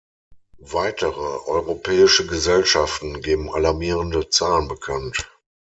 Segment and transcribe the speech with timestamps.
[0.65, 5.29] Weitere europäische Gesellschaften geben alarmierende Zahlen bekannt.